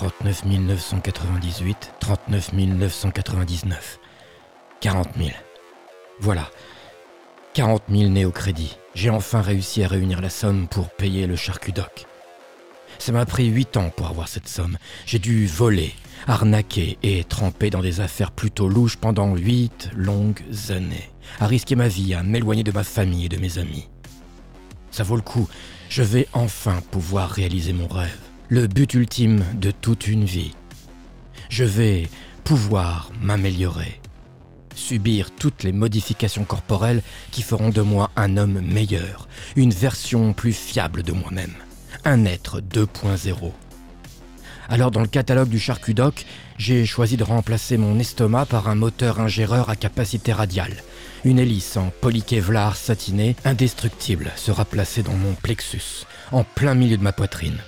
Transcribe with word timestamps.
39 0.00 0.46
998, 0.46 1.92
39 2.00 2.52
999, 2.54 3.98
40 4.80 5.08
000. 5.18 5.28
Voilà. 6.20 6.48
40 7.52 7.82
000 7.90 8.08
nés 8.08 8.24
au 8.24 8.30
crédit. 8.30 8.78
J'ai 8.94 9.10
enfin 9.10 9.42
réussi 9.42 9.84
à 9.84 9.88
réunir 9.88 10.22
la 10.22 10.30
somme 10.30 10.68
pour 10.68 10.88
payer 10.88 11.26
le 11.26 11.36
charcudoc. 11.36 12.06
Ça 12.98 13.12
m'a 13.12 13.26
pris 13.26 13.48
8 13.48 13.76
ans 13.76 13.90
pour 13.94 14.06
avoir 14.06 14.28
cette 14.28 14.48
somme. 14.48 14.78
J'ai 15.04 15.18
dû 15.18 15.46
voler, 15.46 15.92
arnaquer 16.26 16.96
et 17.02 17.22
tremper 17.24 17.68
dans 17.68 17.82
des 17.82 18.00
affaires 18.00 18.30
plutôt 18.30 18.70
louches 18.70 18.96
pendant 18.96 19.36
8 19.36 19.90
longues 19.94 20.40
années, 20.70 21.10
à 21.40 21.46
risquer 21.46 21.76
ma 21.76 21.88
vie, 21.88 22.14
à 22.14 22.22
m'éloigner 22.22 22.64
de 22.64 22.72
ma 22.72 22.84
famille 22.84 23.26
et 23.26 23.28
de 23.28 23.36
mes 23.36 23.58
amis. 23.58 23.90
Ça 24.92 25.04
vaut 25.04 25.16
le 25.16 25.20
coup. 25.20 25.46
Je 25.90 26.02
vais 26.02 26.26
enfin 26.32 26.80
pouvoir 26.90 27.28
réaliser 27.28 27.74
mon 27.74 27.86
rêve, 27.86 28.29
le 28.50 28.66
but 28.66 28.94
ultime 28.94 29.44
de 29.54 29.70
toute 29.70 30.08
une 30.08 30.24
vie. 30.24 30.50
Je 31.50 31.62
vais 31.62 32.08
pouvoir 32.42 33.12
m'améliorer, 33.22 34.00
subir 34.74 35.30
toutes 35.30 35.62
les 35.62 35.70
modifications 35.70 36.42
corporelles 36.42 37.02
qui 37.30 37.42
feront 37.42 37.68
de 37.68 37.80
moi 37.80 38.10
un 38.16 38.36
homme 38.36 38.60
meilleur, 38.60 39.28
une 39.54 39.70
version 39.70 40.32
plus 40.32 40.52
fiable 40.52 41.04
de 41.04 41.12
moi-même, 41.12 41.54
un 42.04 42.24
être 42.24 42.60
2.0. 42.60 43.52
Alors 44.68 44.90
dans 44.90 45.00
le 45.00 45.06
catalogue 45.06 45.48
du 45.48 45.60
charcudoc, 45.60 46.26
j'ai 46.58 46.86
choisi 46.86 47.16
de 47.16 47.22
remplacer 47.22 47.76
mon 47.76 48.00
estomac 48.00 48.46
par 48.46 48.68
un 48.68 48.74
moteur 48.74 49.20
ingéreur 49.20 49.70
à 49.70 49.76
capacité 49.76 50.32
radiale. 50.32 50.74
Une 51.24 51.38
hélice 51.38 51.76
en 51.76 51.92
polykévlar 52.00 52.74
satiné, 52.74 53.36
indestructible, 53.44 54.32
sera 54.34 54.64
placée 54.64 55.04
dans 55.04 55.14
mon 55.14 55.34
plexus, 55.34 56.04
en 56.32 56.42
plein 56.42 56.74
milieu 56.74 56.96
de 56.96 57.02
ma 57.02 57.12
poitrine. 57.12 57.58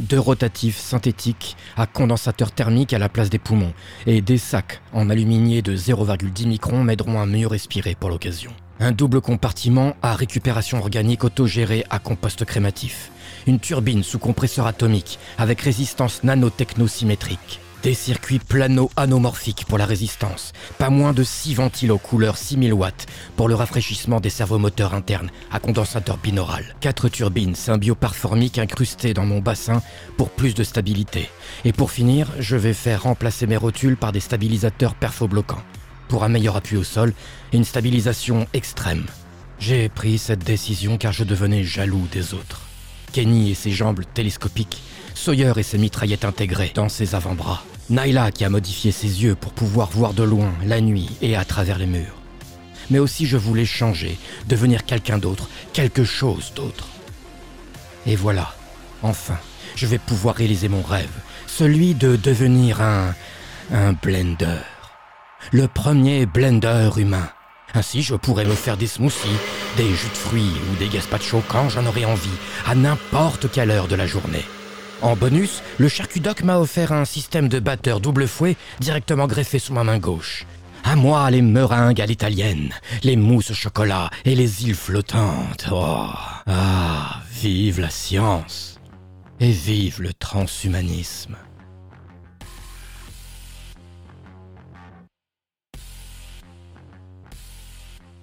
Deux 0.00 0.18
rotatifs 0.18 0.78
synthétiques 0.78 1.58
à 1.76 1.86
condensateur 1.86 2.52
thermique 2.52 2.94
à 2.94 2.98
la 2.98 3.10
place 3.10 3.28
des 3.28 3.38
poumons, 3.38 3.74
et 4.06 4.22
des 4.22 4.38
sacs 4.38 4.80
en 4.94 5.10
aluminier 5.10 5.60
de 5.60 5.76
0,10 5.76 6.48
microns 6.48 6.82
m'aideront 6.82 7.20
à 7.20 7.26
mieux 7.26 7.46
respirer 7.46 7.94
pour 7.94 8.08
l'occasion. 8.08 8.50
Un 8.80 8.92
double 8.92 9.20
compartiment 9.20 9.94
à 10.00 10.14
récupération 10.14 10.78
organique 10.78 11.22
autogérée 11.22 11.84
à 11.90 11.98
compost 11.98 12.46
crématif. 12.46 13.10
Une 13.46 13.60
turbine 13.60 14.02
sous 14.02 14.18
compresseur 14.18 14.66
atomique 14.66 15.18
avec 15.36 15.60
résistance 15.60 16.24
nanotechnosymétrique. 16.24 17.60
Des 17.82 17.94
circuits 17.94 18.40
plano-anomorphiques 18.40 19.64
pour 19.64 19.78
la 19.78 19.86
résistance, 19.86 20.52
pas 20.76 20.90
moins 20.90 21.14
de 21.14 21.22
6 21.22 21.54
ventilos 21.54 21.96
couleur 21.96 22.36
6000 22.36 22.74
watts 22.74 23.06
pour 23.36 23.48
le 23.48 23.54
rafraîchissement 23.54 24.20
des 24.20 24.28
servomoteurs 24.28 24.92
internes 24.92 25.30
à 25.50 25.60
condensateur 25.60 26.18
binaural. 26.18 26.76
4 26.80 27.08
turbines 27.08 27.54
symbioparformiques 27.54 28.58
incrustées 28.58 29.14
dans 29.14 29.24
mon 29.24 29.40
bassin 29.40 29.80
pour 30.18 30.28
plus 30.28 30.54
de 30.54 30.62
stabilité. 30.62 31.30
Et 31.64 31.72
pour 31.72 31.90
finir, 31.90 32.28
je 32.38 32.56
vais 32.56 32.74
faire 32.74 33.04
remplacer 33.04 33.46
mes 33.46 33.56
rotules 33.56 33.96
par 33.96 34.12
des 34.12 34.20
stabilisateurs 34.20 34.94
perfobloquants 34.94 35.62
pour 36.08 36.22
un 36.22 36.28
meilleur 36.28 36.56
appui 36.56 36.76
au 36.76 36.84
sol 36.84 37.14
et 37.54 37.56
une 37.56 37.64
stabilisation 37.64 38.46
extrême. 38.52 39.06
J'ai 39.58 39.88
pris 39.88 40.18
cette 40.18 40.44
décision 40.44 40.98
car 40.98 41.12
je 41.12 41.24
devenais 41.24 41.64
jaloux 41.64 42.06
des 42.12 42.34
autres. 42.34 42.69
Kenny 43.12 43.50
et 43.50 43.54
ses 43.54 43.70
jambes 43.70 44.00
télescopiques, 44.14 44.82
Sawyer 45.14 45.52
et 45.56 45.62
ses 45.62 45.78
mitraillettes 45.78 46.24
intégrées 46.24 46.72
dans 46.74 46.88
ses 46.88 47.14
avant-bras, 47.14 47.62
Naila 47.90 48.30
qui 48.30 48.44
a 48.44 48.48
modifié 48.48 48.92
ses 48.92 49.22
yeux 49.22 49.34
pour 49.34 49.52
pouvoir 49.52 49.90
voir 49.90 50.14
de 50.14 50.22
loin, 50.22 50.52
la 50.64 50.80
nuit 50.80 51.10
et 51.20 51.36
à 51.36 51.44
travers 51.44 51.78
les 51.78 51.86
murs. 51.86 52.14
Mais 52.90 52.98
aussi 52.98 53.26
je 53.26 53.36
voulais 53.36 53.64
changer, 53.64 54.18
devenir 54.48 54.84
quelqu'un 54.84 55.18
d'autre, 55.18 55.48
quelque 55.72 56.04
chose 56.04 56.52
d'autre. 56.54 56.88
Et 58.06 58.16
voilà, 58.16 58.54
enfin, 59.02 59.38
je 59.76 59.86
vais 59.86 59.98
pouvoir 59.98 60.36
réaliser 60.36 60.68
mon 60.68 60.82
rêve, 60.82 61.10
celui 61.46 61.94
de 61.94 62.16
devenir 62.16 62.80
un... 62.80 63.14
un 63.72 63.92
blender. 63.92 64.62
Le 65.52 65.68
premier 65.68 66.26
blender 66.26 66.90
humain. 66.96 67.28
Ainsi, 67.74 68.02
je 68.02 68.14
pourrais 68.14 68.44
me 68.44 68.54
faire 68.54 68.76
des 68.76 68.86
smoothies, 68.86 69.28
des 69.76 69.88
jus 69.88 70.08
de 70.08 70.16
fruits 70.16 70.56
ou 70.70 70.76
des 70.76 70.88
gazpacho 70.88 71.42
quand 71.48 71.68
j'en 71.68 71.86
aurai 71.86 72.04
envie, 72.04 72.28
à 72.66 72.74
n'importe 72.74 73.50
quelle 73.50 73.70
heure 73.70 73.88
de 73.88 73.96
la 73.96 74.06
journée. 74.06 74.44
En 75.02 75.16
bonus, 75.16 75.62
le 75.78 75.88
charcudoc 75.88 76.42
m'a 76.42 76.58
offert 76.58 76.92
un 76.92 77.04
système 77.04 77.48
de 77.48 77.58
batteur 77.58 78.00
double 78.00 78.28
fouet 78.28 78.56
directement 78.80 79.26
greffé 79.26 79.58
sous 79.58 79.72
ma 79.72 79.84
main 79.84 79.98
gauche. 79.98 80.46
À 80.84 80.96
moi 80.96 81.30
les 81.30 81.42
meringues 81.42 82.00
à 82.00 82.06
l'italienne, 82.06 82.72
les 83.02 83.16
mousses 83.16 83.50
au 83.50 83.54
chocolat 83.54 84.10
et 84.24 84.34
les 84.34 84.64
îles 84.64 84.74
flottantes. 84.74 85.66
Oh. 85.70 86.08
Ah, 86.46 87.20
vive 87.32 87.80
la 87.80 87.90
science 87.90 88.78
et 89.40 89.50
vive 89.50 90.02
le 90.02 90.12
transhumanisme. 90.12 91.36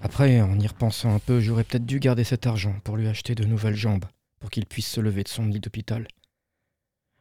Après, 0.07 0.39
en 0.39 0.57
y 0.57 0.65
repensant 0.65 1.13
un 1.13 1.19
peu, 1.19 1.41
j'aurais 1.41 1.65
peut-être 1.65 1.85
dû 1.85 1.99
garder 1.99 2.23
cet 2.23 2.47
argent 2.47 2.79
pour 2.85 2.95
lui 2.95 3.09
acheter 3.09 3.35
de 3.35 3.43
nouvelles 3.43 3.75
jambes, 3.75 4.05
pour 4.39 4.49
qu'il 4.49 4.65
puisse 4.65 4.87
se 4.87 5.01
lever 5.01 5.21
de 5.21 5.27
son 5.27 5.47
lit 5.47 5.59
d'hôpital. 5.59 6.07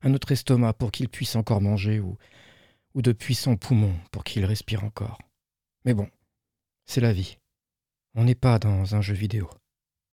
Un 0.02 0.14
autre 0.14 0.30
estomac 0.30 0.72
pour 0.74 0.92
qu'il 0.92 1.08
puisse 1.08 1.34
encore 1.34 1.60
manger, 1.60 1.98
ou, 1.98 2.16
ou 2.94 3.02
de 3.02 3.10
puissants 3.10 3.56
poumons 3.56 3.96
pour 4.12 4.22
qu'il 4.22 4.44
respire 4.44 4.84
encore. 4.84 5.18
Mais 5.84 5.94
bon, 5.94 6.08
c'est 6.84 7.00
la 7.00 7.12
vie. 7.12 7.38
On 8.14 8.22
n'est 8.22 8.36
pas 8.36 8.60
dans 8.60 8.94
un 8.94 9.00
jeu 9.00 9.14
vidéo. 9.14 9.50